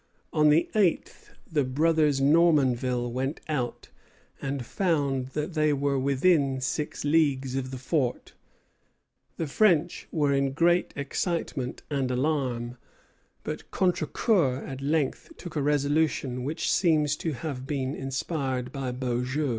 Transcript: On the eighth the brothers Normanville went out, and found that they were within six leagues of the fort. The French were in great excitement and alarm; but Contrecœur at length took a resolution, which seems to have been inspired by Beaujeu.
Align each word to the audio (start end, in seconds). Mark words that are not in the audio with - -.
On 0.33 0.49
the 0.49 0.67
eighth 0.73 1.29
the 1.47 1.63
brothers 1.63 2.19
Normanville 2.19 3.11
went 3.11 3.39
out, 3.47 3.89
and 4.41 4.65
found 4.65 5.27
that 5.33 5.53
they 5.53 5.73
were 5.73 5.99
within 5.99 6.59
six 6.59 7.05
leagues 7.05 7.55
of 7.55 7.69
the 7.69 7.77
fort. 7.77 8.33
The 9.37 9.45
French 9.45 10.07
were 10.11 10.33
in 10.33 10.53
great 10.53 10.91
excitement 10.97 11.83
and 11.91 12.09
alarm; 12.09 12.77
but 13.43 13.69
Contrecœur 13.69 14.67
at 14.67 14.81
length 14.81 15.33
took 15.37 15.55
a 15.55 15.61
resolution, 15.61 16.43
which 16.45 16.71
seems 16.71 17.15
to 17.17 17.33
have 17.33 17.67
been 17.67 17.93
inspired 17.93 18.71
by 18.71 18.91
Beaujeu. 18.91 19.49